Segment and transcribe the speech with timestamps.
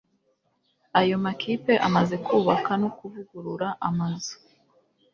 [0.99, 4.33] ayo makipe amaze kubaka no kuvugurura amazu